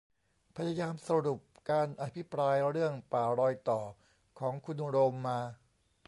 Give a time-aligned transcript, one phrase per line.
[0.55, 1.39] พยายามสรุป
[1.69, 3.79] การอภิปรายเรื่อง ป่ารอยต่อ
[4.39, 5.39] ของคุณโรมมา